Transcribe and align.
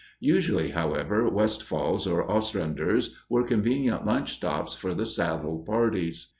Usually, 0.19 0.69
however, 0.71 1.29
Westfall's 1.29 2.07
or 2.07 2.27
Ostrander's 2.27 3.15
were 3.29 3.43
convenient 3.43 4.03
lunch 4.03 4.33
stops 4.33 4.73
for 4.73 4.95
the 4.95 5.05
saddle 5.05 5.59
parties. 5.59 6.29